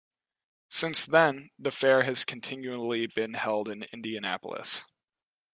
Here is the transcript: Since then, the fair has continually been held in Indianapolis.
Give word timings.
Since 0.69 1.05
then, 1.05 1.49
the 1.59 1.69
fair 1.69 2.01
has 2.05 2.25
continually 2.25 3.05
been 3.05 3.35
held 3.35 3.69
in 3.69 3.83
Indianapolis. 3.93 4.83